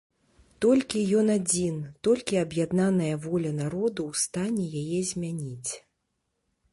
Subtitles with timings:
[0.65, 1.75] Толькі ён адзін,
[2.07, 5.71] толькі аб'яднаная воля народу ў стане яе змяніць.